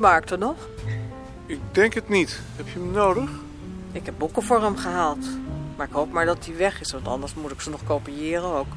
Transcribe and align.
maakte 0.00 0.36
nog? 0.36 0.56
Ik 1.46 1.60
denk 1.72 1.94
het 1.94 2.08
niet. 2.08 2.40
Heb 2.56 2.66
je 2.66 2.78
hem 2.78 2.90
nodig? 2.90 3.30
Ik 3.92 4.06
heb 4.06 4.14
boeken 4.18 4.42
voor 4.42 4.62
hem 4.62 4.76
gehaald. 4.76 5.26
Maar 5.76 5.86
ik 5.86 5.92
hoop 5.92 6.12
maar 6.12 6.26
dat 6.26 6.46
hij 6.46 6.56
weg 6.56 6.80
is, 6.80 6.92
want 6.92 7.08
anders 7.08 7.34
moet 7.34 7.50
ik 7.50 7.60
ze 7.60 7.70
nog 7.70 7.84
kopiëren 7.84 8.54
ook. 8.54 8.72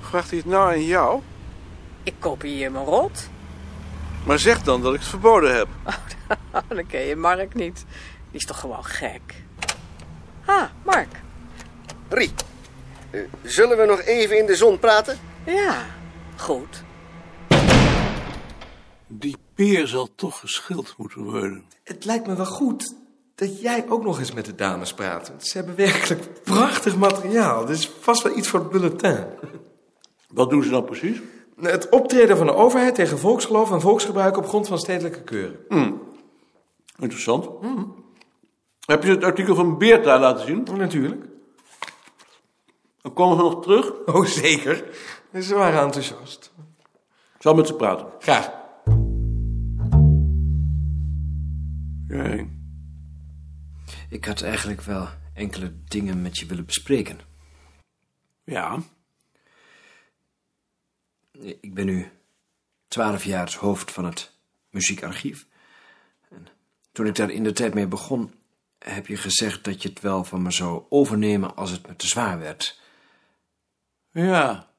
Vraagt 0.00 0.30
hij 0.30 0.38
het 0.38 0.48
nou 0.48 0.72
aan 0.72 0.84
jou? 0.84 1.20
Ik 2.02 2.14
kopieer 2.18 2.72
me 2.72 2.84
rot. 2.84 3.28
Maar 4.26 4.38
zeg 4.38 4.62
dan 4.62 4.82
dat 4.82 4.94
ik 4.94 5.00
het 5.00 5.08
verboden 5.08 5.56
heb. 5.56 5.68
Dan 6.68 6.86
ken 6.86 7.00
je 7.00 7.16
Mark 7.16 7.54
niet. 7.54 7.84
Die 8.30 8.40
is 8.40 8.46
toch 8.46 8.60
gewoon 8.60 8.84
gek. 8.84 9.34
Ah, 10.44 10.64
Mark. 10.84 11.08
Rie, 12.08 12.32
eh, 13.10 13.20
zullen 13.42 13.78
we 13.78 13.84
nog 13.84 14.00
even 14.00 14.38
in 14.38 14.46
de 14.46 14.56
zon 14.56 14.78
praten? 14.78 15.18
Ja, 15.44 15.84
goed. 16.36 16.82
Die 19.06 19.36
peer 19.54 19.86
zal 19.86 20.08
toch 20.14 20.40
geschild 20.40 20.94
moeten 20.96 21.22
worden. 21.22 21.64
Het 21.84 22.04
lijkt 22.04 22.26
me 22.26 22.36
wel 22.36 22.46
goed 22.46 22.94
dat 23.34 23.60
jij 23.60 23.84
ook 23.88 24.04
nog 24.04 24.18
eens 24.18 24.32
met 24.32 24.44
de 24.44 24.54
dames 24.54 24.94
praat. 24.94 25.32
Ze 25.38 25.56
hebben 25.56 25.76
werkelijk 25.76 26.42
prachtig 26.42 26.96
materiaal. 26.96 27.66
Dit 27.66 27.76
is 27.76 27.90
vast 28.00 28.22
wel 28.22 28.36
iets 28.36 28.48
voor 28.48 28.60
het 28.60 28.70
bulletin. 28.70 29.26
Wat 30.28 30.50
doen 30.50 30.62
ze 30.62 30.70
dan 30.70 30.84
precies? 30.84 31.20
Het 31.60 31.88
optreden 31.88 32.36
van 32.36 32.46
de 32.46 32.54
overheid 32.54 32.94
tegen 32.94 33.18
volksgeloof 33.18 33.70
en 33.70 33.80
volksgebruik 33.80 34.36
op 34.36 34.48
grond 34.48 34.68
van 34.68 34.78
stedelijke 34.78 35.22
keuren. 35.22 35.58
Interessant. 36.98 37.48
Heb 38.86 39.02
je 39.02 39.10
het 39.10 39.24
artikel 39.24 39.54
van 39.54 39.78
Beerta 39.78 40.18
laten 40.18 40.46
zien? 40.46 40.66
Natuurlijk. 40.76 41.24
Dan 43.02 43.12
komen 43.12 43.36
ze 43.36 43.42
nog 43.42 43.62
terug. 43.62 43.92
Oh, 44.06 44.24
zeker. 44.24 44.84
Ze 45.40 45.54
waren 45.54 45.80
enthousiast. 45.80 46.52
Ik 47.34 47.42
zal 47.42 47.54
met 47.54 47.66
ze 47.66 47.74
praten. 47.74 48.06
Graag. 48.18 48.64
Jij. 52.08 52.50
Ik 54.08 54.24
had 54.24 54.42
eigenlijk 54.42 54.82
wel 54.82 55.08
enkele 55.34 55.72
dingen 55.84 56.22
met 56.22 56.38
je 56.38 56.46
willen 56.46 56.66
bespreken. 56.66 57.20
Ja. 58.44 58.82
Ik 61.60 61.74
ben 61.74 61.86
nu 61.86 62.10
twaalf 62.88 63.24
jaar 63.24 63.44
het 63.44 63.54
hoofd 63.54 63.92
van 63.92 64.04
het 64.04 64.32
muziekarchief. 64.70 65.46
En 66.28 66.46
toen 66.92 67.06
ik 67.06 67.14
daar 67.14 67.30
in 67.30 67.42
de 67.42 67.52
tijd 67.52 67.74
mee 67.74 67.86
begon, 67.86 68.34
heb 68.78 69.06
je 69.06 69.16
gezegd 69.16 69.64
dat 69.64 69.82
je 69.82 69.88
het 69.88 70.00
wel 70.00 70.24
van 70.24 70.42
me 70.42 70.50
zou 70.50 70.84
overnemen 70.88 71.56
als 71.56 71.70
het 71.70 71.86
me 71.86 71.96
te 71.96 72.06
zwaar 72.06 72.38
werd. 72.38 72.80
Ja. 74.10 74.70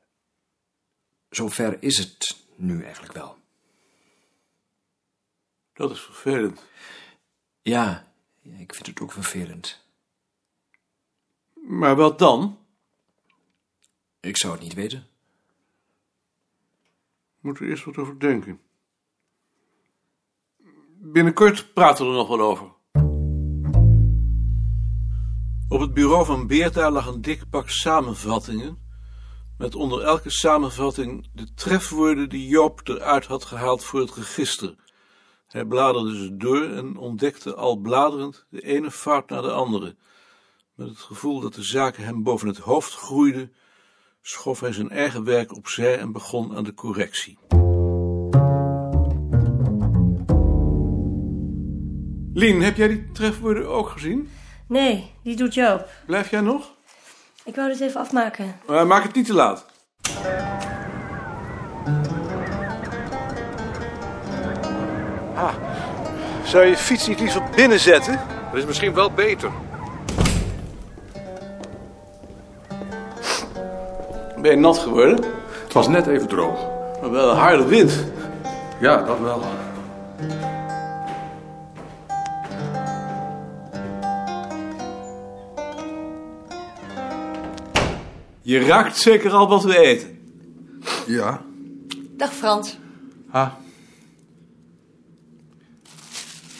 Zover 1.29 1.83
is 1.83 1.97
het 1.97 2.45
nu 2.55 2.83
eigenlijk 2.83 3.13
wel. 3.13 3.37
Dat 5.73 5.91
is 5.91 5.99
vervelend. 5.99 6.65
Ja, 7.67 8.07
ik 8.41 8.73
vind 8.73 8.87
het 8.87 9.01
ook 9.01 9.11
vervelend. 9.11 9.85
Maar 11.67 11.95
wat 11.95 12.19
dan? 12.19 12.57
Ik 14.19 14.37
zou 14.37 14.53
het 14.53 14.61
niet 14.61 14.73
weten. 14.73 15.07
Moet 17.39 17.59
er 17.59 17.69
eerst 17.69 17.83
wat 17.83 17.97
over 17.97 18.19
denken. 18.19 18.59
Binnenkort 20.99 21.73
praten 21.73 22.05
we 22.05 22.11
er 22.11 22.17
nog 22.17 22.27
wel 22.27 22.41
over. 22.41 22.71
Op 25.67 25.79
het 25.79 25.93
bureau 25.93 26.25
van 26.25 26.47
Beerta 26.47 26.91
lag 26.91 27.05
een 27.05 27.21
dik 27.21 27.49
pak 27.49 27.69
samenvattingen. 27.69 28.77
Met 29.57 29.75
onder 29.75 30.01
elke 30.01 30.29
samenvatting 30.29 31.29
de 31.33 31.53
trefwoorden 31.53 32.29
die 32.29 32.47
Joop 32.47 32.87
eruit 32.87 33.25
had 33.25 33.45
gehaald 33.45 33.83
voor 33.83 33.99
het 33.99 34.13
register. 34.13 34.75
Hij 35.47 35.65
bladerde 35.65 36.17
ze 36.17 36.37
door 36.37 36.63
en 36.63 36.97
ontdekte 36.97 37.55
al 37.55 37.75
bladerend 37.75 38.45
de 38.49 38.61
ene 38.61 38.91
fout 38.91 39.29
na 39.29 39.41
de 39.41 39.51
andere. 39.51 39.95
Met 40.75 40.87
het 40.87 40.97
gevoel 40.97 41.39
dat 41.39 41.53
de 41.53 41.63
zaken 41.63 42.03
hem 42.03 42.23
boven 42.23 42.47
het 42.47 42.57
hoofd 42.57 42.93
groeiden, 42.93 43.53
schoof 44.21 44.59
hij 44.59 44.73
zijn 44.73 44.89
eigen 44.89 45.23
werk 45.23 45.55
opzij 45.55 45.97
en 45.97 46.11
begon 46.11 46.55
aan 46.55 46.63
de 46.63 46.73
correctie. 46.73 47.37
Lien, 52.33 52.61
heb 52.61 52.77
jij 52.77 52.87
die 52.87 53.11
trefwoorden 53.11 53.67
ook 53.67 53.89
gezien? 53.89 54.29
Nee, 54.67 55.11
die 55.23 55.35
doet 55.35 55.53
Joop. 55.53 55.89
Blijf 56.05 56.29
jij 56.29 56.41
nog? 56.41 56.75
Ik 57.43 57.55
wou 57.55 57.69
dit 57.69 57.79
even 57.79 58.01
afmaken. 58.01 58.59
Maar 58.67 58.87
maak 58.87 59.03
het 59.03 59.15
niet 59.15 59.25
te 59.25 59.33
laat. 59.33 59.65
Zou 66.47 66.65
je 66.65 66.77
fiets 66.77 67.07
niet 67.07 67.19
liever 67.19 67.43
binnen 67.55 67.79
zetten? 67.79 68.19
Dat 68.51 68.59
is 68.59 68.65
misschien 68.65 68.93
wel 68.93 69.11
beter. 69.11 69.51
Ben 74.41 74.51
je 74.51 74.57
nat 74.57 74.77
geworden? 74.77 75.23
Het 75.63 75.73
was 75.73 75.87
net 75.87 76.07
even 76.07 76.27
droog. 76.27 76.59
Maar 77.01 77.11
wel 77.11 77.29
een 77.29 77.37
harde 77.37 77.65
wind. 77.65 78.05
Ja, 78.79 79.03
dat 79.03 79.19
wel. 79.19 79.43
Je 88.41 88.59
raakt 88.59 88.97
zeker 88.97 89.31
al 89.31 89.47
wat 89.47 89.63
we 89.63 89.77
eten. 89.77 90.19
Ja. 91.05 91.41
Dag 92.17 92.33
Frans. 92.33 92.77
Ah. 93.31 93.51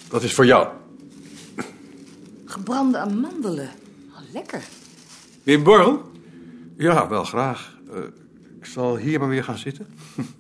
Dat 0.10 0.24
is 0.24 0.34
voor 0.34 0.46
jou. 0.46 0.68
Gebrande 2.46 2.98
amandelen. 2.98 3.70
Oh, 4.12 4.20
lekker. 4.34 4.64
Weer 5.44 5.58
een 5.58 5.64
borrel? 5.64 6.12
Ja, 6.78 7.08
wel 7.08 7.24
graag. 7.24 7.78
Eh, 7.94 8.00
ik 8.60 8.66
zal 8.66 8.98
hier 8.98 9.20
maar 9.20 9.30
weer 9.30 9.44
gaan 9.44 9.58
zitten. 9.58 9.88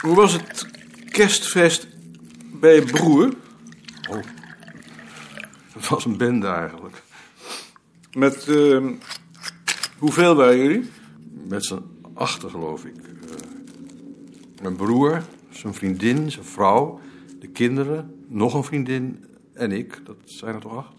Hoe 0.00 0.14
was 0.14 0.32
het 0.32 0.66
kerstfeest 1.10 1.86
bij 2.60 2.74
je 2.74 2.82
broer? 2.82 3.34
Het 5.72 5.88
was 5.88 6.04
een 6.04 6.16
bende 6.16 6.46
eigenlijk. 6.46 7.02
Met, 8.12 8.48
eh, 8.48 8.86
hoeveel 9.98 10.34
waren 10.34 10.58
jullie? 10.58 10.90
Met 11.54 11.64
z'n 11.64 11.82
achter, 12.14 12.50
geloof 12.50 12.84
ik. 12.84 12.94
Eh, 12.96 14.62
mijn 14.62 14.76
broer, 14.76 15.22
zijn 15.50 15.74
vriendin, 15.74 16.30
zijn 16.30 16.44
vrouw, 16.44 17.00
de 17.40 17.46
kinderen, 17.46 18.14
nog 18.28 18.54
een 18.54 18.64
vriendin 18.64 19.24
en 19.52 19.72
ik. 19.72 20.00
Dat 20.04 20.16
zijn 20.24 20.54
er 20.54 20.60
toch 20.60 20.76
acht? 20.76 20.92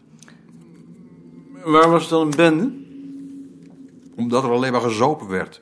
Waar 1.64 1.90
was 1.90 2.02
het 2.02 2.10
dan 2.10 2.22
een 2.22 2.36
bende? 2.36 2.72
Omdat 4.16 4.44
er 4.44 4.50
alleen 4.50 4.72
maar 4.72 4.82
gezopen 4.82 5.28
werd. 5.28 5.62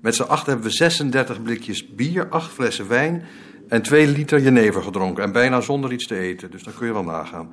Met 0.00 0.14
z'n 0.14 0.22
acht 0.22 0.46
hebben 0.46 0.64
we 0.64 0.72
36 0.72 1.42
blikjes 1.42 1.94
bier, 1.94 2.28
acht 2.28 2.52
flessen 2.52 2.88
wijn 2.88 3.24
en 3.68 3.82
twee 3.82 4.06
liter 4.06 4.40
jenever 4.40 4.82
gedronken. 4.82 5.24
En 5.24 5.32
bijna 5.32 5.60
zonder 5.60 5.92
iets 5.92 6.06
te 6.06 6.18
eten, 6.18 6.50
dus 6.50 6.62
dan 6.62 6.74
kun 6.74 6.86
je 6.86 6.92
wel 6.92 7.04
nagaan. 7.04 7.50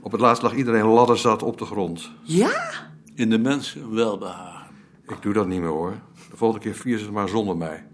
Op 0.00 0.12
het 0.12 0.20
laatst 0.20 0.42
lag 0.42 0.54
iedereen 0.54 0.86
ladderzat 0.86 1.42
op 1.42 1.58
de 1.58 1.64
grond. 1.64 2.10
Ja? 2.22 2.70
In 3.14 3.30
de 3.30 3.38
mensen 3.38 3.94
welbehagen. 3.94 4.67
Ik 5.10 5.22
doe 5.22 5.32
dat 5.32 5.46
niet 5.46 5.60
meer 5.60 5.68
hoor. 5.68 5.94
De 6.30 6.36
volgende 6.36 6.64
keer 6.64 6.74
vier 6.74 6.98
ze 6.98 7.04
het 7.04 7.12
maar 7.12 7.28
zonder 7.28 7.56
mij. 7.56 7.86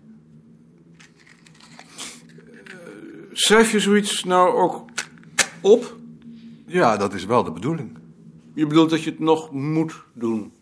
Schrijf 3.33 3.73
je 3.73 3.81
zoiets 3.81 4.25
nou 4.25 4.55
ook 4.55 4.85
op? 5.61 5.97
Ja, 6.67 6.97
dat 6.97 7.15
is 7.15 7.25
wel 7.25 7.45
de 7.45 7.53
bedoeling. 7.53 7.99
Je 8.55 8.67
bedoelt 8.67 8.91
dat 8.91 9.03
je 9.03 9.11
het 9.11 9.19
nog 9.19 9.53
moet 9.53 10.05
doen? 10.13 10.53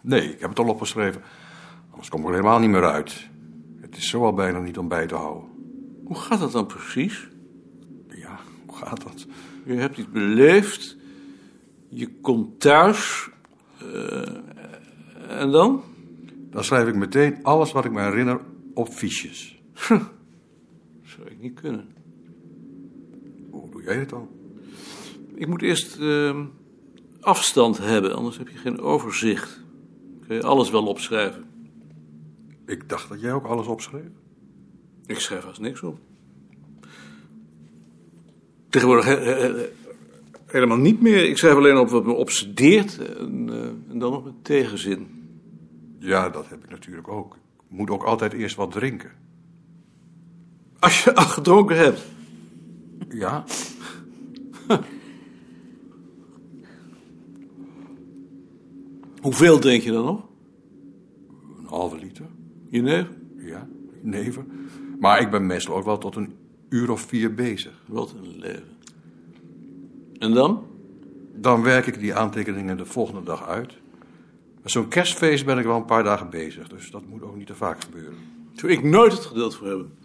Nee, 0.00 0.32
ik 0.32 0.40
heb 0.40 0.48
het 0.48 0.58
al 0.58 0.68
opgeschreven. 0.68 1.22
Anders 1.90 2.08
kom 2.08 2.20
ik 2.20 2.26
er 2.26 2.32
helemaal 2.32 2.58
niet 2.58 2.70
meer 2.70 2.84
uit. 2.90 3.28
Het 3.80 3.96
is 3.96 4.08
zo 4.08 4.24
al 4.24 4.32
bijna 4.34 4.58
niet 4.58 4.78
om 4.78 4.88
bij 4.88 5.06
te 5.06 5.14
houden. 5.14 5.48
Hoe 6.04 6.16
gaat 6.16 6.40
dat 6.40 6.52
dan 6.52 6.66
precies? 6.66 7.28
Ja, 8.08 8.38
hoe 8.66 8.76
gaat 8.76 9.02
dat? 9.02 9.26
Je 9.64 9.72
hebt 9.74 9.98
iets 9.98 10.10
beleefd. 10.10 10.96
Je 11.88 12.08
komt 12.20 12.60
thuis. 12.60 13.28
eh, 13.78 14.34
en 15.28 15.50
dan? 15.50 15.82
Dan 16.50 16.64
schrijf 16.64 16.88
ik 16.88 16.94
meteen 16.94 17.38
alles 17.42 17.72
wat 17.72 17.84
ik 17.84 17.92
me 17.92 18.00
herinner 18.00 18.40
op 18.74 18.88
fiches. 18.88 19.62
Zou 21.02 21.26
ik 21.28 21.40
niet 21.40 21.60
kunnen. 21.60 21.88
Hoe 23.50 23.70
doe 23.70 23.82
jij 23.82 23.96
het 23.96 24.08
dan? 24.08 24.28
Ik 25.34 25.46
moet 25.46 25.62
eerst 25.62 25.98
eh, 25.98 26.40
afstand 27.20 27.78
hebben, 27.78 28.16
anders 28.16 28.38
heb 28.38 28.48
je 28.48 28.58
geen 28.58 28.80
overzicht. 28.80 29.60
Kun 30.26 30.36
je 30.36 30.42
alles 30.42 30.70
wel 30.70 30.86
opschrijven. 30.86 31.44
Ik 32.66 32.88
dacht 32.88 33.08
dat 33.08 33.20
jij 33.20 33.32
ook 33.32 33.44
alles 33.46 33.66
opschreef. 33.66 34.10
Ik 35.06 35.18
schrijf 35.18 35.44
haast 35.44 35.60
niks 35.60 35.82
op. 35.82 35.98
Tegenwoordig 38.68 39.04
he- 39.04 39.20
he- 39.20 39.52
he- 39.52 39.68
helemaal 40.46 40.76
niet 40.76 41.00
meer. 41.00 41.28
Ik 41.28 41.38
schrijf 41.38 41.54
alleen 41.54 41.76
op 41.78 41.88
wat 41.88 42.04
me 42.04 42.12
obsedeert 42.12 42.98
en, 42.98 43.48
eh, 43.48 43.92
en 43.92 43.98
dan 43.98 44.12
nog 44.12 44.24
met 44.24 44.44
tegenzin. 44.44 45.17
Ja, 45.98 46.28
dat 46.28 46.48
heb 46.48 46.64
ik 46.64 46.70
natuurlijk 46.70 47.08
ook. 47.08 47.34
Ik 47.34 47.76
moet 47.76 47.90
ook 47.90 48.02
altijd 48.02 48.32
eerst 48.32 48.56
wat 48.56 48.70
drinken. 48.70 49.10
Als 50.78 51.04
je 51.04 51.14
al 51.14 51.24
gedronken 51.38 51.76
hebt. 51.76 52.06
Ja? 53.08 53.44
Hoeveel 59.20 59.58
drink 59.58 59.82
je 59.82 59.92
dan 59.92 60.04
nog? 60.04 60.26
Een 61.58 61.66
halve 61.66 61.96
liter. 61.96 62.26
Jenever? 62.70 63.16
Ja, 63.36 63.68
neven. 64.00 64.46
Maar 64.98 65.20
ik 65.20 65.30
ben 65.30 65.46
meestal 65.46 65.76
ook 65.76 65.84
wel 65.84 65.98
tot 65.98 66.16
een 66.16 66.34
uur 66.68 66.90
of 66.90 67.00
vier 67.00 67.34
bezig. 67.34 67.82
Wat 67.86 68.12
een 68.12 68.38
leven. 68.38 68.76
En 70.18 70.32
dan? 70.32 70.66
Dan 71.34 71.62
werk 71.62 71.86
ik 71.86 71.98
die 71.98 72.14
aantekeningen 72.14 72.76
de 72.76 72.86
volgende 72.86 73.22
dag 73.22 73.46
uit. 73.46 73.78
Zo'n 74.70 74.88
kerstfeest 74.88 75.44
ben 75.44 75.58
ik 75.58 75.64
wel 75.64 75.76
een 75.76 75.84
paar 75.84 76.04
dagen 76.04 76.30
bezig, 76.30 76.68
dus 76.68 76.90
dat 76.90 77.02
moet 77.06 77.22
ook 77.22 77.36
niet 77.36 77.46
te 77.46 77.54
vaak 77.54 77.84
gebeuren. 77.84 78.18
Zou 78.54 78.72
ik 78.72 78.82
nooit 78.82 79.12
het 79.12 79.24
geduld 79.24 79.56
voor 79.56 79.66
hebben. 79.66 79.98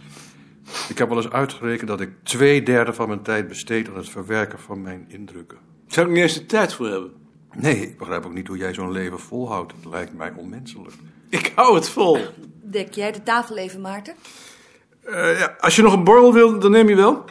Ik 0.90 0.98
heb 0.98 1.08
wel 1.08 1.18
eens 1.18 1.30
uitgerekend 1.30 1.88
dat 1.88 2.02
ik 2.02 2.10
twee 2.24 2.64
derde 2.64 2.94
van 2.94 3.08
mijn 3.08 3.22
tijd 3.22 3.48
besteed 3.48 3.90
aan 3.90 3.96
het 3.96 4.10
verwerken 4.10 4.60
van 4.60 4.82
mijn 4.82 5.06
indrukken. 5.08 5.58
Zou 5.88 6.08
ik 6.08 6.14
niet 6.14 6.22
eens 6.22 6.34
de 6.34 6.46
tijd 6.46 6.74
voor 6.74 6.88
hebben. 6.88 7.12
Nee, 7.54 7.76
ik 7.76 7.98
begrijp 7.98 8.26
ook 8.26 8.34
niet 8.34 8.48
hoe 8.48 8.58
jij 8.58 8.74
zo'n 8.74 8.92
leven 8.92 9.20
volhoudt. 9.20 9.72
Het 9.72 9.86
lijkt 9.86 10.14
mij 10.14 10.34
onmenselijk. 10.36 10.96
Ik 11.30 11.52
hou 11.56 11.76
het 11.76 11.90
vol. 11.90 12.18
Dek 12.62 12.94
jij 12.94 13.12
de 13.12 13.24
tafel 13.24 13.58
even, 13.58 13.82
Maarten? 13.82 14.16
Eh, 15.04 15.40
ja, 15.40 15.56
als 15.60 15.76
je 15.76 15.82
nog 15.82 15.94
een 15.94 16.04
borrel 16.04 16.34
wil, 16.34 16.60
dan 16.60 16.72
neem 16.72 16.90
je 16.90 16.96
wel. 16.96 17.26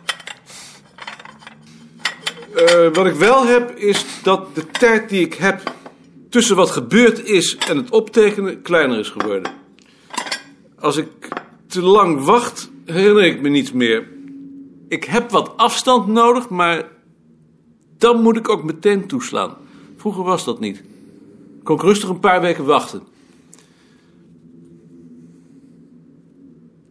Eh, 2.55 2.89
wat 2.93 3.07
ik 3.07 3.15
wel 3.15 3.47
heb, 3.47 3.71
is 3.77 4.07
dat 4.23 4.55
de 4.55 4.67
tijd 4.67 5.09
die 5.09 5.25
ik 5.25 5.35
heb 5.35 5.72
tussen 6.33 6.57
wat 6.57 6.71
gebeurd 6.71 7.25
is 7.25 7.57
en 7.57 7.77
het 7.77 7.91
optekenen 7.91 8.63
kleiner 8.63 8.99
is 8.99 9.09
geworden. 9.09 9.53
Als 10.79 10.97
ik 10.97 11.29
te 11.67 11.83
lang 11.83 12.25
wacht, 12.25 12.71
herinner 12.85 13.25
ik 13.25 13.41
me 13.41 13.49
niets 13.49 13.73
meer. 13.73 14.09
Ik 14.89 15.05
heb 15.05 15.31
wat 15.31 15.57
afstand 15.57 16.07
nodig, 16.07 16.49
maar 16.49 16.89
dan 17.99 18.23
moet 18.23 18.37
ik 18.37 18.49
ook 18.49 18.65
meteen 18.65 19.07
toeslaan. 19.07 19.57
Vroeger 19.97 20.23
was 20.23 20.45
dat 20.45 20.61
niet. 20.61 20.79
Ik 21.59 21.65
kon 21.65 21.81
rustig 21.81 22.09
een 22.09 22.21
paar 22.21 22.41
weken 22.41 22.65
wachten. 22.65 23.03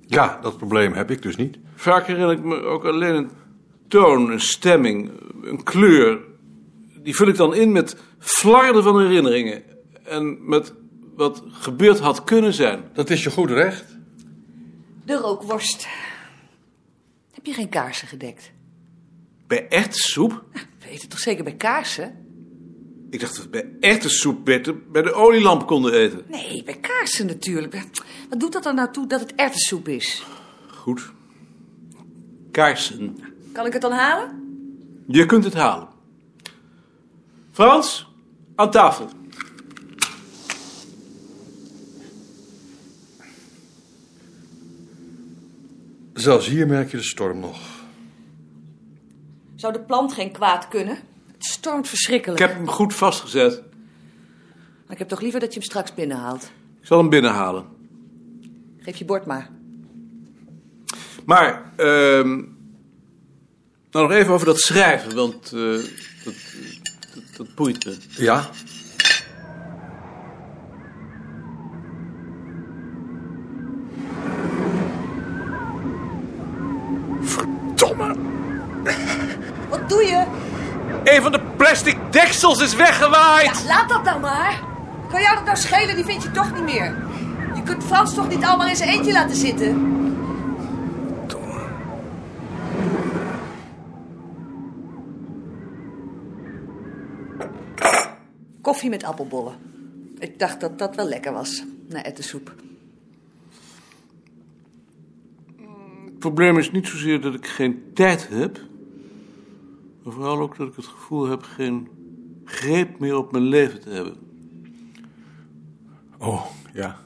Ja, 0.05 0.39
dat 0.41 0.57
probleem 0.57 0.93
heb 0.93 1.11
ik 1.11 1.21
dus 1.21 1.35
niet. 1.35 1.57
Vaak 1.75 2.07
herinner 2.07 2.31
ik 2.31 2.43
me 2.43 2.61
ook 2.61 2.85
alleen 2.85 3.15
een 3.15 3.29
toon, 3.87 4.31
een 4.31 4.41
stemming, 4.41 5.11
een 5.43 5.63
kleur. 5.63 6.19
Die 7.03 7.15
vul 7.15 7.27
ik 7.27 7.35
dan 7.35 7.55
in 7.55 7.71
met 7.71 7.95
flarden 8.19 8.83
van 8.83 9.01
herinneringen. 9.01 9.63
En 10.03 10.49
met 10.49 10.73
wat 11.15 11.43
gebeurd 11.47 11.99
had 11.99 12.23
kunnen 12.23 12.53
zijn. 12.53 12.83
Dat 12.93 13.09
is 13.09 13.23
je 13.23 13.31
goed 13.31 13.49
recht. 13.49 13.85
De 15.05 15.15
rookworst. 15.15 15.87
Heb 17.31 17.45
je 17.45 17.53
geen 17.53 17.69
kaarsen 17.69 18.07
gedekt? 18.07 18.51
Bij 19.47 19.69
erwtensoep? 19.69 20.43
We 20.79 20.89
eten 20.89 21.09
toch 21.09 21.19
zeker 21.19 21.43
bij 21.43 21.55
kaarsen? 21.55 22.21
Ik 23.09 23.19
dacht 23.19 23.35
dat 23.35 23.43
we 23.43 23.49
bij 23.49 23.69
erwtensoep 23.79 24.45
beter 24.45 24.91
bij 24.91 25.01
de 25.01 25.13
olielamp 25.13 25.67
konden 25.67 25.93
eten. 25.93 26.23
Nee, 26.27 26.63
bij 26.63 26.79
kaarsen 26.79 27.25
natuurlijk. 27.25 27.87
Wat 28.29 28.39
doet 28.39 28.51
dat 28.51 28.65
er 28.65 28.73
nou 28.73 28.91
toe 28.91 29.07
dat 29.07 29.19
het 29.19 29.35
erwtensoep 29.35 29.87
is? 29.87 30.25
Goed. 30.67 31.11
Kaarsen. 32.51 33.17
Kan 33.51 33.65
ik 33.65 33.73
het 33.73 33.81
dan 33.81 33.91
halen? 33.91 34.39
Je 35.07 35.25
kunt 35.25 35.43
het 35.43 35.53
halen. 35.53 35.87
Frans, 37.51 38.07
aan 38.55 38.71
tafel. 38.71 39.09
Zelfs 46.13 46.47
hier 46.47 46.67
merk 46.67 46.91
je 46.91 46.97
de 46.97 47.03
storm 47.03 47.39
nog. 47.39 47.59
Zou 49.55 49.73
de 49.73 49.79
plant 49.79 50.13
geen 50.13 50.31
kwaad 50.31 50.67
kunnen? 50.67 50.97
Het 51.31 51.45
stormt 51.45 51.83
Ik 51.83 51.89
verschrikkelijk. 51.89 52.39
heb 52.39 52.53
hem 52.53 52.67
goed 52.67 52.93
vastgezet. 52.93 53.61
Maar 54.83 54.91
ik 54.91 54.97
heb 54.97 55.07
toch 55.07 55.21
liever 55.21 55.39
dat 55.39 55.53
je 55.53 55.59
hem 55.59 55.69
straks 55.69 55.93
binnenhaalt. 55.93 56.43
Ik 56.81 56.87
zal 56.87 56.97
hem 56.97 57.09
binnenhalen. 57.09 57.65
Geef 58.77 58.97
je 58.97 59.05
bord 59.05 59.25
maar. 59.25 59.49
Maar, 61.25 61.71
ehm 61.75 62.43
nou 63.91 64.07
nog 64.07 64.11
even 64.11 64.33
over 64.33 64.45
dat 64.45 64.59
schrijven, 64.59 65.15
want 65.15 65.45
eh, 65.45 65.77
dat, 66.23 66.33
dat, 67.45 67.55
boeit 67.55 67.85
me. 67.85 67.97
Ja? 68.17 68.49
Verdomme! 77.21 78.15
Wat 79.69 79.89
doe 79.89 80.03
je? 80.03 80.23
Een 81.03 81.21
van 81.21 81.31
de 81.31 81.39
plastic 81.57 81.97
deksels 82.09 82.61
is 82.61 82.75
weggewaaid! 82.75 83.63
Laat 83.67 83.89
dat 83.89 84.05
dan 84.05 84.21
maar. 84.21 84.59
Kan 85.11 85.21
jou 85.21 85.35
dat 85.35 85.45
nou 85.45 85.57
schelen? 85.57 85.95
Die 85.95 86.05
vind 86.05 86.23
je 86.23 86.31
toch 86.31 86.53
niet 86.53 86.63
meer. 86.63 86.95
Je 87.55 87.63
kunt 87.63 87.83
Frans 87.83 88.13
toch 88.13 88.27
niet 88.27 88.43
allemaal 88.43 88.67
in 88.67 88.75
zijn 88.75 88.89
eentje 88.89 89.11
laten 89.11 89.35
zitten? 89.35 90.00
Koffie 98.71 98.89
met 98.89 99.03
appelbollen. 99.03 99.55
Ik 100.17 100.39
dacht 100.39 100.59
dat 100.59 100.79
dat 100.79 100.95
wel 100.95 101.07
lekker 101.07 101.33
was. 101.33 101.63
Na 101.87 102.03
ettensoep. 102.03 102.55
Het 106.05 106.19
probleem 106.19 106.57
is 106.57 106.71
niet 106.71 106.87
zozeer 106.87 107.21
dat 107.21 107.33
ik 107.33 107.47
geen 107.47 107.83
tijd 107.93 108.29
heb, 108.29 108.61
maar 110.03 110.13
vooral 110.13 110.39
ook 110.39 110.57
dat 110.57 110.67
ik 110.67 110.75
het 110.75 110.85
gevoel 110.85 111.25
heb 111.27 111.43
geen 111.43 111.87
greep 112.45 112.99
meer 112.99 113.17
op 113.17 113.31
mijn 113.31 113.43
leven 113.43 113.81
te 113.81 113.89
hebben. 113.89 114.15
Oh, 116.17 116.45
ja. 116.73 116.97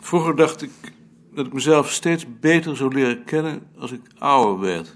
Vroeger 0.00 0.36
dacht 0.36 0.62
ik 0.62 0.70
dat 1.34 1.46
ik 1.46 1.52
mezelf 1.52 1.90
steeds 1.90 2.26
beter 2.40 2.76
zou 2.76 2.94
leren 2.94 3.24
kennen 3.24 3.62
als 3.78 3.92
ik 3.92 4.00
ouder 4.18 4.58
werd. 4.58 4.94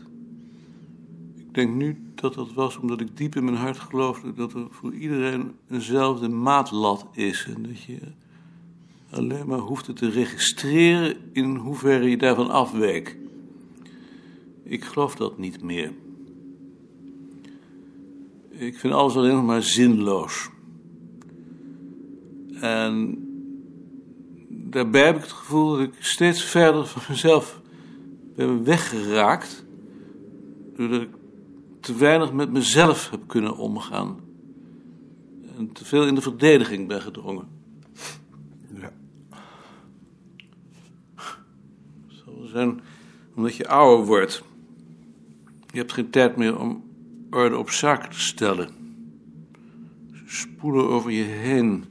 Ik 1.36 1.54
denk 1.54 1.74
nu 1.74 2.07
dat 2.20 2.34
dat 2.34 2.52
was 2.52 2.76
omdat 2.76 3.00
ik 3.00 3.16
diep 3.16 3.36
in 3.36 3.44
mijn 3.44 3.56
hart 3.56 3.78
geloofde 3.78 4.34
dat 4.34 4.52
er 4.52 4.66
voor 4.70 4.94
iedereen 4.94 5.52
eenzelfde 5.70 6.28
maatlat 6.28 7.06
is. 7.12 7.48
En 7.54 7.62
dat 7.62 7.82
je 7.82 7.98
alleen 9.10 9.46
maar 9.46 9.58
hoefde 9.58 9.92
te 9.92 10.10
registreren 10.10 11.16
in 11.32 11.56
hoeverre 11.56 12.10
je 12.10 12.16
daarvan 12.16 12.50
afweek. 12.50 13.16
Ik 14.62 14.84
geloof 14.84 15.14
dat 15.14 15.38
niet 15.38 15.62
meer. 15.62 15.92
Ik 18.50 18.78
vind 18.78 18.94
alles 18.94 19.16
alleen 19.16 19.34
nog 19.34 19.44
maar 19.44 19.62
zinloos. 19.62 20.50
En 22.60 23.18
daarbij 24.48 25.04
heb 25.04 25.16
ik 25.16 25.22
het 25.22 25.32
gevoel 25.32 25.70
dat 25.70 25.80
ik 25.80 25.94
steeds 25.98 26.42
verder 26.44 26.86
van 26.86 27.02
mezelf 27.08 27.60
ben 28.36 28.64
weggeraakt. 28.64 29.64
Doordat 30.76 31.02
ik 31.02 31.17
te 31.88 31.96
weinig 31.96 32.32
met 32.32 32.50
mezelf 32.50 33.10
heb 33.10 33.20
kunnen 33.26 33.56
omgaan. 33.56 34.20
En 35.56 35.72
te 35.72 35.84
veel 35.84 36.06
in 36.06 36.14
de 36.14 36.20
verdediging 36.20 36.88
ben 36.88 37.00
gedrongen. 37.00 37.48
ja. 38.74 38.92
Zal 42.08 42.38
wel 42.38 42.46
zijn 42.46 42.80
omdat 43.34 43.56
je 43.56 43.68
ouder 43.68 44.06
wordt. 44.06 44.42
Je 45.70 45.78
hebt 45.78 45.92
geen 45.92 46.10
tijd 46.10 46.36
meer 46.36 46.58
om 46.58 46.84
orde 47.30 47.56
op 47.58 47.70
zaken 47.70 48.10
te 48.10 48.20
stellen. 48.20 48.68
Ze 50.12 50.22
spoelen 50.26 50.88
over 50.88 51.10
je 51.10 51.22
heen. 51.22 51.84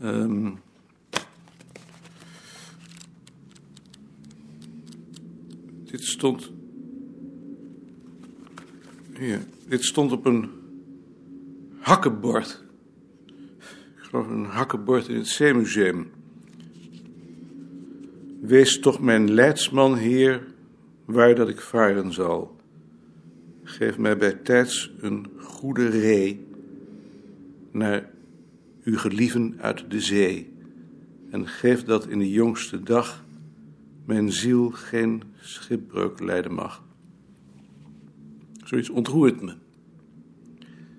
Ehm, 0.00 0.50
dit 5.84 6.04
stond. 6.04 6.55
Hier, 9.18 9.40
dit 9.68 9.84
stond 9.84 10.12
op 10.12 10.24
een 10.26 10.50
hakkenbord. 11.78 12.64
Ik 13.96 14.02
geloof 14.02 14.26
een 14.26 14.44
hakkenbord 14.44 15.08
in 15.08 15.16
het 15.16 15.26
Zeemuseum. 15.26 16.10
Wees 18.40 18.80
toch 18.80 19.00
mijn 19.00 19.32
leidsman, 19.32 19.96
Heer, 19.96 20.46
waar 21.04 21.34
dat 21.34 21.48
ik 21.48 21.60
varen 21.60 22.12
zal. 22.12 22.56
Geef 23.62 23.98
mij 23.98 24.16
bij 24.16 24.32
tijds 24.32 24.92
een 25.00 25.26
goede 25.38 25.88
ree 25.88 26.46
naar 27.70 28.10
uw 28.84 28.98
gelieven 28.98 29.54
uit 29.60 29.90
de 29.90 30.00
zee. 30.00 30.52
En 31.30 31.48
geef 31.48 31.84
dat 31.84 32.06
in 32.06 32.18
de 32.18 32.30
jongste 32.30 32.82
dag 32.82 33.24
mijn 34.04 34.32
ziel 34.32 34.70
geen 34.70 35.22
schipbreuk 35.40 36.20
lijden 36.20 36.54
mag. 36.54 36.85
Zoiets 38.66 38.90
ontroert 38.90 39.42
me. 39.42 39.54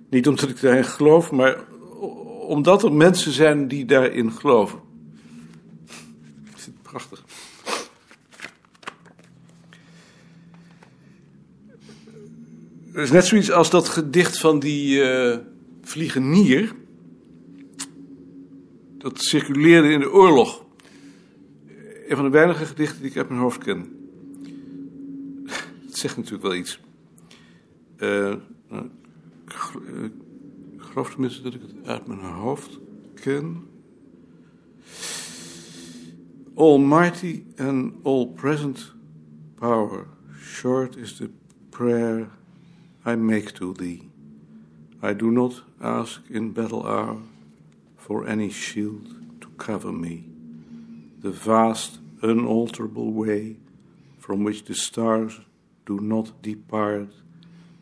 Niet 0.09 0.27
omdat 0.27 0.49
ik 0.49 0.61
daarin 0.61 0.85
geloof, 0.85 1.31
maar 1.31 1.65
omdat 2.47 2.83
er 2.83 2.93
mensen 2.93 3.31
zijn 3.31 3.67
die 3.67 3.85
daarin 3.85 4.31
geloven. 4.31 4.79
Vind 6.43 6.65
het 6.65 6.81
prachtig. 6.81 7.23
Het 12.91 13.05
is 13.05 13.11
net 13.11 13.25
zoiets 13.25 13.51
als 13.51 13.69
dat 13.69 13.89
gedicht 13.89 14.37
van 14.37 14.59
die 14.59 15.01
eh 15.01 15.37
vliegenier. 15.81 16.75
Dat 18.97 19.21
circuleerde 19.21 19.89
in 19.89 19.99
de 19.99 20.11
oorlog. 20.11 20.65
Een 22.07 22.15
van 22.15 22.25
de 22.25 22.31
weinige 22.31 22.65
gedichten 22.65 23.01
die 23.01 23.11
ik 23.11 23.17
uit 23.17 23.29
mijn 23.29 23.41
hoofd 23.41 23.63
ken. 23.63 23.95
Het 25.85 25.97
zegt 25.97 26.17
natuurlijk 26.17 26.43
wel 26.43 26.55
iets. 26.55 26.79
Nou, 27.99 28.39
ik 29.45 29.53
gel- 29.53 29.81
ik 30.73 30.81
geloof 30.81 31.09
tenminste 31.11 31.41
dat 31.41 31.53
ik 31.53 31.61
het 31.61 31.87
uit 31.87 32.07
mijn 32.07 32.19
hoofd 32.19 32.79
ken. 33.13 33.67
Almighty 36.55 37.43
and 37.57 37.93
all-present 38.03 38.93
power, 39.55 40.07
short 40.41 40.95
is 40.95 41.15
the 41.17 41.29
prayer 41.69 42.29
I 43.05 43.15
make 43.15 43.51
to 43.53 43.71
thee. 43.73 44.09
I 45.03 45.13
do 45.13 45.31
not 45.31 45.63
ask 45.79 46.21
in 46.29 46.53
battle 46.53 46.83
hour 46.83 47.17
for 47.95 48.27
any 48.27 48.49
shield 48.49 49.07
to 49.39 49.47
cover 49.55 49.93
me. 49.93 50.23
The 51.21 51.31
vast, 51.31 51.99
unalterable 52.21 53.13
way 53.13 53.57
from 54.17 54.43
which 54.43 54.63
the 54.63 54.73
stars 54.73 55.41
do 55.85 55.99
not 55.99 56.41
depart 56.41 57.13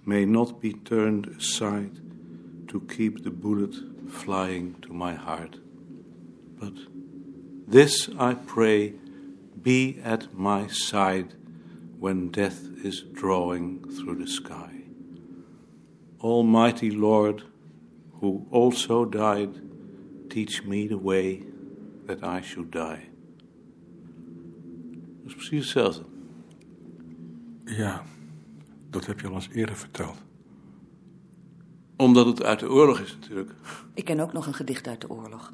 may 0.05 0.25
not 0.25 0.61
be 0.61 0.73
turned 0.73 1.27
aside 1.27 1.99
to 2.67 2.79
keep 2.81 3.23
the 3.23 3.31
bullet 3.31 3.75
flying 4.09 4.75
to 4.81 4.93
my 4.93 5.13
heart. 5.13 5.57
But 6.59 6.73
this 7.67 8.09
I 8.19 8.35
pray 8.35 8.93
be 9.61 9.99
at 10.03 10.33
my 10.37 10.67
side 10.67 11.33
when 11.99 12.29
death 12.29 12.67
is 12.83 13.01
drawing 13.01 13.83
through 13.89 14.15
the 14.15 14.27
sky. 14.27 14.83
Almighty 16.21 16.91
Lord, 16.91 17.43
who 18.19 18.45
also 18.51 19.05
died, 19.05 19.61
teach 20.29 20.63
me 20.63 20.87
the 20.87 20.97
way 20.97 21.43
that 22.05 22.23
I 22.23 22.41
should 22.41 22.71
die. 22.71 23.09
Dat 25.23 25.35
precies 25.35 25.73
hetzelfde. 25.73 26.05
Ja, 27.65 28.03
dat 28.95 29.05
heb 29.05 29.19
je 29.19 29.27
al 29.27 29.33
eens 29.33 29.49
eerder 29.53 29.75
verteld. 29.75 30.17
Omdat 31.95 32.25
het 32.25 32.43
uit 32.43 32.59
de 32.59 32.69
oorlog 32.69 32.99
is 32.99 33.17
natuurlijk. 33.19 33.51
Ik 33.93 34.05
ken 34.05 34.19
ook 34.19 34.33
nog 34.33 34.47
een 34.47 34.53
gedicht 34.53 34.87
uit 34.87 35.01
de 35.01 35.09
oorlog. 35.09 35.51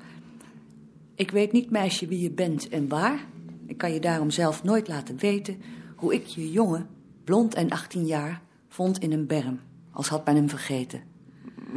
Ik 1.15 1.31
weet 1.31 1.51
niet, 1.51 1.69
meisje, 1.69 2.07
wie 2.07 2.21
je 2.21 2.31
bent 2.31 2.69
en 2.69 2.87
waar. 2.87 3.25
Ik 3.65 3.77
kan 3.77 3.93
je 3.93 3.99
daarom 3.99 4.29
zelf 4.29 4.63
nooit 4.63 4.87
laten 4.87 5.17
weten 5.17 5.61
hoe 5.95 6.13
ik 6.13 6.25
je 6.25 6.51
jongen, 6.51 6.87
blond 7.23 7.53
en 7.53 7.69
18 7.69 8.05
jaar, 8.05 8.41
vond 8.67 8.99
in 8.99 9.11
een 9.11 9.27
berm. 9.27 9.59
Als 9.91 10.07
had 10.07 10.25
men 10.25 10.35
hem 10.35 10.49
vergeten. 10.49 11.01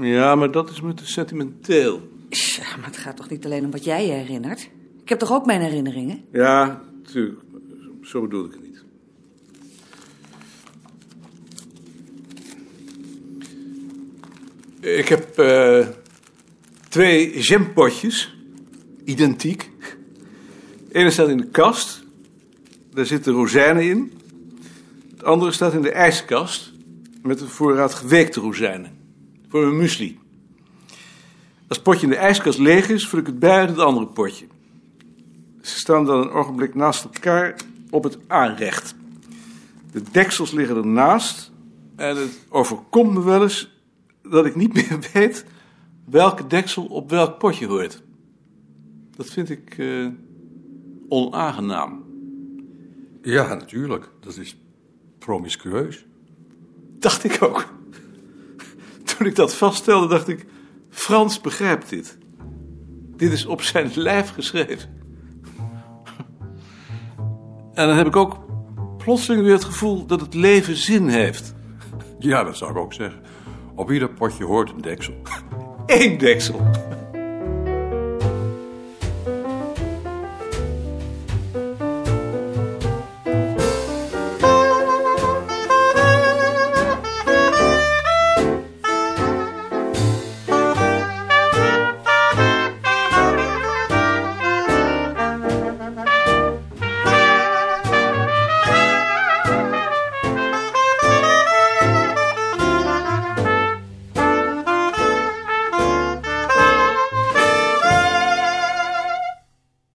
Ja, 0.00 0.34
maar 0.34 0.50
dat 0.50 0.70
is 0.70 0.80
me 0.80 0.94
te 0.94 1.06
sentimenteel. 1.06 2.08
Tja, 2.28 2.76
maar 2.76 2.86
het 2.86 2.96
gaat 2.96 3.16
toch 3.16 3.28
niet 3.28 3.44
alleen 3.44 3.64
om 3.64 3.70
wat 3.70 3.84
jij 3.84 4.06
je 4.06 4.12
herinnert? 4.12 4.70
Ik 5.02 5.08
heb 5.08 5.18
toch 5.18 5.32
ook 5.32 5.46
mijn 5.46 5.60
herinneringen? 5.60 6.24
Ja, 6.32 6.82
natuurlijk. 7.02 7.40
Zo 8.02 8.20
bedoel 8.20 8.44
ik 8.44 8.52
het 8.52 8.62
niet. 8.62 8.84
Ik 14.84 15.08
heb 15.08 15.38
eh, 15.38 15.86
twee 16.88 17.40
jampotjes, 17.40 18.36
identiek. 19.04 19.70
Ene 20.92 21.10
staat 21.10 21.28
in 21.28 21.36
de 21.36 21.46
kast, 21.46 22.02
daar 22.92 23.06
zitten 23.06 23.32
rozijnen 23.32 23.88
in. 23.88 24.12
Het 25.10 25.24
andere 25.24 25.52
staat 25.52 25.72
in 25.72 25.82
de 25.82 25.90
ijskast, 25.90 26.72
met 27.22 27.40
een 27.40 27.48
voorraad 27.48 27.94
geweekte 27.94 28.40
rozijnen. 28.40 28.98
Voor 29.48 29.60
mijn 29.60 29.76
muesli. 29.76 30.18
Als 31.68 31.76
het 31.76 31.82
potje 31.82 32.06
in 32.06 32.12
de 32.12 32.18
ijskast 32.18 32.58
leeg 32.58 32.88
is, 32.88 33.08
vul 33.08 33.18
ik 33.18 33.26
het 33.26 33.38
bij 33.38 33.58
uit 33.58 33.68
het 33.68 33.78
andere 33.78 34.06
potje. 34.06 34.46
Ze 35.60 35.78
staan 35.78 36.04
dan 36.04 36.20
een 36.20 36.30
ogenblik 36.30 36.74
naast 36.74 37.04
elkaar 37.04 37.54
op 37.90 38.04
het 38.04 38.18
aanrecht. 38.26 38.94
De 39.92 40.02
deksels 40.10 40.50
liggen 40.50 40.76
ernaast 40.76 41.50
en 41.96 42.16
het 42.16 42.38
overkomt 42.48 43.14
me 43.14 43.22
wel 43.22 43.42
eens 43.42 43.73
dat 44.30 44.46
ik 44.46 44.54
niet 44.54 44.74
meer 44.88 44.98
weet 45.12 45.44
welke 46.04 46.46
deksel 46.46 46.84
op 46.84 47.10
welk 47.10 47.38
potje 47.38 47.66
hoort. 47.66 48.02
Dat 49.16 49.26
vind 49.26 49.50
ik 49.50 49.78
eh, 49.78 50.08
onaangenaam. 51.08 52.04
Ja, 53.22 53.54
natuurlijk. 53.54 54.10
Dat 54.20 54.36
is 54.36 54.56
promiscueus. 55.18 56.06
Dacht 56.98 57.24
ik 57.24 57.42
ook. 57.42 57.64
Toen 59.16 59.26
ik 59.26 59.34
dat 59.34 59.54
vaststelde, 59.54 60.06
dacht 60.06 60.28
ik: 60.28 60.46
Frans 60.90 61.40
begrijpt 61.40 61.88
dit. 61.88 62.18
Dit 63.16 63.32
is 63.32 63.46
op 63.46 63.62
zijn 63.62 63.90
lijf 63.94 64.30
geschreven. 64.30 64.92
En 67.74 67.86
dan 67.86 67.96
heb 67.96 68.06
ik 68.06 68.16
ook 68.16 68.38
plotseling 68.98 69.42
weer 69.42 69.52
het 69.52 69.64
gevoel 69.64 70.06
dat 70.06 70.20
het 70.20 70.34
leven 70.34 70.76
zin 70.76 71.08
heeft. 71.08 71.54
Ja, 72.18 72.44
dat 72.44 72.56
zou 72.56 72.70
ik 72.70 72.76
ook 72.76 72.92
zeggen. 72.92 73.20
Op 73.74 73.90
ieder 73.90 74.08
potje 74.08 74.44
hoort 74.44 74.70
een 74.70 74.80
deksel. 74.80 75.14
Eén 75.86 76.18
deksel. 76.18 76.60